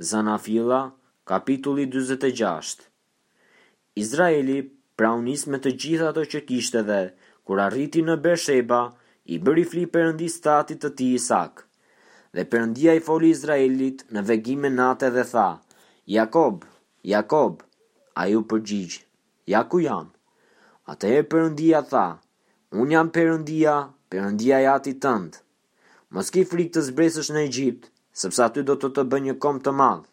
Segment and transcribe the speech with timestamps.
[0.00, 0.92] Zanafila,
[1.24, 2.80] kapitulli 26
[4.02, 4.56] Izraeli
[4.98, 6.96] praunis me të gjitha të që kishte dhe,
[7.46, 8.80] kur arriti në Besheba,
[9.30, 11.62] i bëri fli përëndi statit të ti Isak.
[12.34, 15.46] Dhe përëndia i foli Izraelit në vegime nate dhe tha,
[16.16, 16.64] Jakob,
[17.14, 17.62] Jakob,
[18.18, 19.00] a ju përgjigjë,
[19.54, 20.10] ja ku jam?
[20.90, 22.06] Ate e përëndia tha,
[22.82, 23.78] unë jam përëndia,
[24.10, 25.42] përëndia jati tëndë.
[26.14, 29.56] Mos ki frikë të zbresësh në Egjipt, sepse aty do të të bëj një kom
[29.66, 30.04] të madh.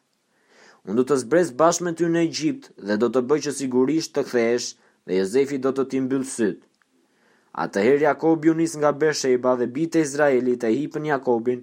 [0.89, 4.15] Unë do të zbres bashkë me ty në Egjipt dhe do të bëj që sigurisht
[4.15, 4.69] të kthehesh
[5.07, 6.61] dhe Jozefi do të të mbyll syt.
[7.65, 11.61] Atëherë Jakobi u nis nga Beersheba dhe bitë Izraelit e hipën Jakobin,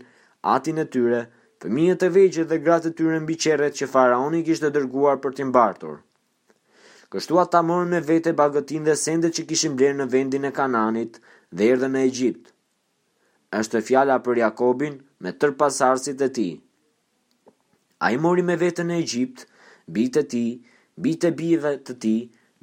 [0.54, 1.20] atin e tyre,
[1.62, 5.48] fëmijët e vegjël dhe gratë e tyre mbi qerret që faraoni kishte dërguar për t'i
[5.48, 5.96] mbartur.
[7.12, 11.18] Kështu ata morën me vete bagëtin dhe sendet që kishin blerë në vendin e Kananit
[11.56, 12.52] dhe erdhën në Egjipt
[13.56, 16.50] është fjala për Jakobin me tër pasardhësit e tij.
[18.06, 19.46] Ai mori me veten në Egjipt,
[19.96, 20.50] bijtë e tij,
[21.06, 22.18] bijtë e bijve të tij,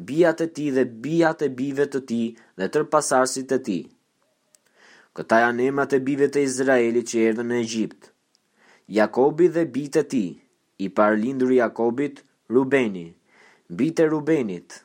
[0.09, 2.25] bijat e tij dhe bijat e bijve të tij
[2.59, 3.81] dhe tër pasardhësit e tij.
[5.15, 8.03] Këta janë emrat e bijve të Izraelit që erdhën në Egjipt.
[8.99, 10.29] Jakobi dhe bijtë e tij,
[10.85, 12.21] i parlindur i Jakobit,
[12.53, 13.07] Rubeni,
[13.79, 14.77] bijtë e Rubenit,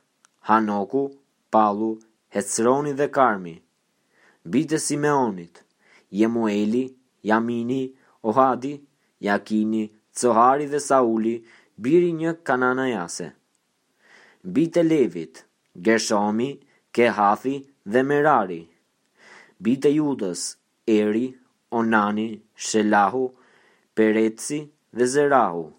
[0.48, 1.04] Hanoku,
[1.52, 1.92] Pallu,
[2.34, 3.56] Hecroni dhe Karmi,
[4.54, 5.64] bijtë e Simeonit,
[6.12, 6.92] Jemueli,
[7.24, 7.92] Jamini,
[8.24, 8.80] Ohadi,
[9.22, 11.42] Jakini, Cohari dhe Sauli,
[11.80, 13.32] biri një kanana jase.
[14.42, 15.44] Bite Levit,
[15.78, 16.58] Gershomi,
[16.92, 17.54] Kehathi
[17.86, 18.66] dhe Merari.
[19.62, 21.34] Bite Judës, Eri,
[21.72, 23.30] Onani, Shelahu,
[23.94, 24.60] Pereci
[24.92, 25.72] dhe Zerahu.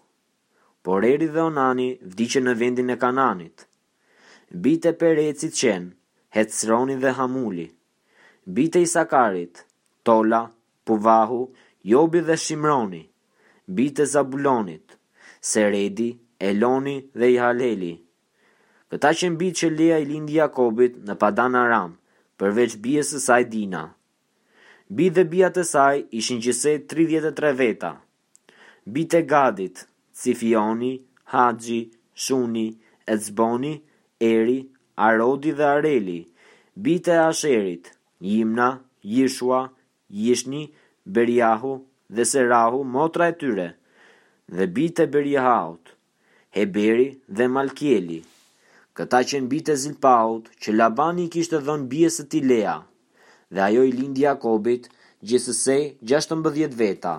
[0.82, 3.66] Por Eri dhe Onani vdiche në vendin e kananit.
[4.64, 5.92] Bite Pereci qenë,
[6.36, 7.68] Hetsroni dhe Hamuli.
[8.48, 9.62] Bite Isakarit,
[10.04, 10.42] Tola,
[10.84, 11.42] Puvahu,
[11.84, 13.02] Jobi dhe Shimroni,
[13.68, 14.96] Bit e Zabulonit,
[15.40, 16.08] Seredi,
[16.48, 17.92] Eloni dhe Ihaleli.
[18.92, 21.94] Këta që në bit që lea i lindi Jakobit në Padan Aram,
[22.40, 23.82] përveç bjes e saj Dina.
[24.98, 27.92] Bit dhe bia të saj ishin gjëset 33 veta.
[28.94, 29.86] Bite Gadit,
[30.22, 30.92] Cifioni,
[31.34, 31.80] Hadji,
[32.24, 32.66] Shuni,
[33.14, 33.74] Ezboni,
[34.30, 34.58] Eri,
[35.06, 36.18] Arodi dhe Areli,
[36.76, 38.72] Bite Asherit, Jimna,
[39.06, 39.62] Jishua, Jishua,
[40.12, 40.70] Jishni,
[41.08, 43.68] Beriahu dhe Serahu, motra e tyre,
[44.56, 45.84] dhe bitë e Beriahaut,
[46.56, 48.20] Heberi dhe Malkieli.
[48.96, 52.74] Këta qenë bitë e Zilpaut, që Labani kishtë dhën bjesë të Tilea,
[53.54, 54.90] dhe ajo i lindi Jakobit,
[55.28, 55.80] gjithësësej
[56.12, 57.14] 16 veta.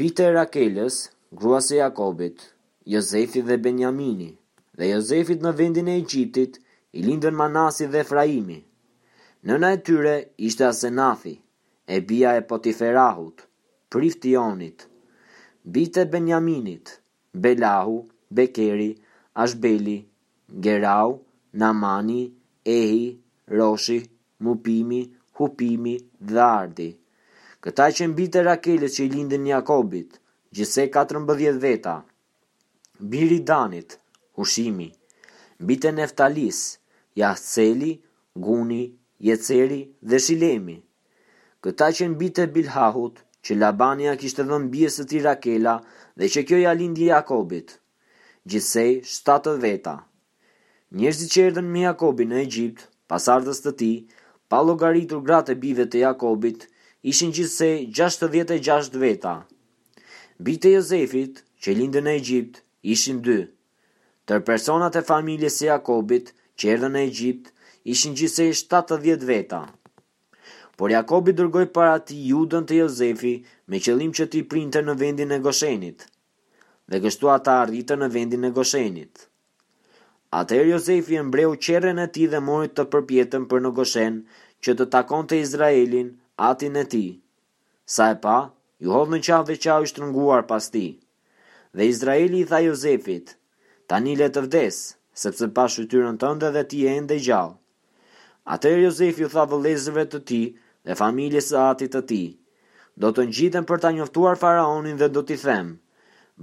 [0.00, 1.00] Bitë e Rakeles,
[1.40, 2.46] grua se Jakobit,
[2.94, 4.30] Jozefi dhe Benjamini,
[4.78, 6.60] dhe Jozefit në vendin e Egjiptit,
[6.98, 8.60] i lindën Manasi dhe Efraimi.
[9.46, 10.14] Nëna e tyre
[10.50, 11.34] ishte Asenathi
[11.86, 13.36] e bia e potiferahut,
[13.92, 14.32] prifti
[15.72, 16.86] bite benjaminit,
[17.42, 17.96] belahu,
[18.36, 18.90] bekeri,
[19.42, 19.98] ashbeli,
[20.64, 21.10] gerau,
[21.60, 22.22] namani,
[22.64, 23.04] ehi,
[23.58, 23.98] roshi,
[24.44, 25.02] mupimi,
[25.38, 25.94] hupimi,
[26.32, 26.90] dhardi.
[27.62, 30.10] Këta që mbite rakelet që i lindin Jakobit,
[30.54, 31.96] gjise 14 veta,
[33.10, 33.98] biri danit,
[34.38, 34.88] hushimi,
[35.66, 36.58] bite neftalis,
[37.18, 37.92] jahceli,
[38.44, 38.82] guni,
[39.26, 39.80] jeceri
[40.10, 40.76] dhe shilemi,
[41.66, 45.72] këta që mbi të Bilhahut, që Labania kishte dhën bjesë të Rakela
[46.18, 47.72] dhe që kjo ja lindi Jakobit.
[48.46, 49.96] Gjithsej, 7 veta.
[50.94, 53.96] Njerëzit që erdhen me Jakobin në Egjipt, pas ardhës të tij,
[54.46, 56.68] pa llogaritur gratë e bijve të Jakobit,
[57.10, 59.34] ishin gjithsej 66 veta.
[60.38, 62.60] Bite Jozefit, që lindën në Egjipt,
[62.94, 63.40] ishin 2.
[64.30, 67.50] Tër personat e familjes së Jakobit që erdhën në Egjipt
[67.90, 69.62] ishin gjithsej 70 veta
[70.76, 73.32] por Jakobi dërgoj para ti judën të Jozefi
[73.72, 76.04] me qëllim që ti printe në vendin e Goshenit,
[76.92, 79.24] dhe kështu ata arritë në vendin e Goshenit.
[80.36, 84.18] Atëherë Jozefi e mbreu qeren e tij dhe mori të përpjetën për në Goshen,
[84.64, 86.10] që të takonte Izraelin,
[86.50, 87.10] atin e tij.
[87.96, 88.38] Sa e pa,
[88.82, 90.90] ju hodh në qafë dhe qau i shtrënguar pas tij.
[91.76, 93.32] Dhe Izraeli i tha Jozefit:
[93.88, 94.82] "Tani le të vdes,
[95.22, 97.56] sepse pa të tënde dhe ti je ende gjallë."
[98.56, 100.44] Atëherë Jozefi u tha vëllezërve të tij,
[100.86, 102.26] dhe familjes së atit të tij.
[103.02, 105.68] Do të ngjiten për ta njoftuar faraonin dhe do t'i them: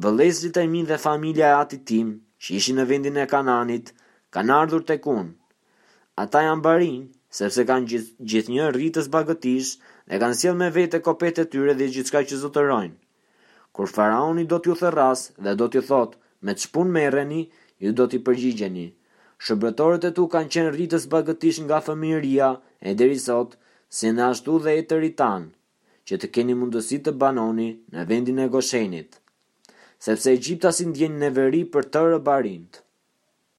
[0.03, 2.09] Vëllezërit e min dhe familja e atit tim,
[2.41, 3.93] që ishin në vendin e Kananit,
[4.35, 5.31] kanë ardhur tek unë.
[6.23, 6.99] Ata janë barin,
[7.39, 9.69] sepse kanë gjith, gjithnjë rritës bagëtish
[10.11, 12.97] dhe kanë sjell me vete kopet e tyre dhe gjithçka që zotërojnë.
[13.73, 16.11] Kur faraoni do t'ju therras dhe do t'ju thot,
[16.45, 17.41] me ç'pun merreni,
[17.81, 18.87] ju do t'i përgjigjeni.
[19.43, 22.49] Shëbretorët e tu kanë qenë rritës bagëtish nga fëmijëria
[22.81, 23.49] e deri sot,
[24.01, 25.43] si në ashtu dhe e të ritan,
[26.09, 27.67] që të keni mundësi të banoni
[27.97, 29.19] në vendin e goshenit,
[30.07, 32.87] sepse Egjipta si ndjenjë në veri për të rëbarintë.